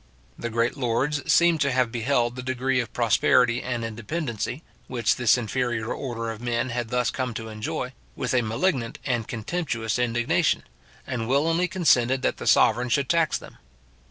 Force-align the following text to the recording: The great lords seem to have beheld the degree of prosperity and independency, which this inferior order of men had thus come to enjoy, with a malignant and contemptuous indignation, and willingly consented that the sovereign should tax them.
The 0.35 0.49
great 0.49 0.75
lords 0.75 1.31
seem 1.31 1.59
to 1.59 1.71
have 1.71 1.91
beheld 1.91 2.35
the 2.35 2.41
degree 2.41 2.79
of 2.79 2.91
prosperity 2.91 3.61
and 3.61 3.85
independency, 3.85 4.63
which 4.87 5.15
this 5.15 5.37
inferior 5.37 5.93
order 5.93 6.31
of 6.31 6.41
men 6.41 6.69
had 6.69 6.89
thus 6.89 7.11
come 7.11 7.35
to 7.35 7.49
enjoy, 7.49 7.93
with 8.15 8.33
a 8.33 8.41
malignant 8.41 8.97
and 9.05 9.27
contemptuous 9.27 9.99
indignation, 9.99 10.63
and 11.05 11.27
willingly 11.27 11.67
consented 11.67 12.23
that 12.23 12.37
the 12.37 12.47
sovereign 12.47 12.89
should 12.89 13.09
tax 13.09 13.37
them. 13.37 13.57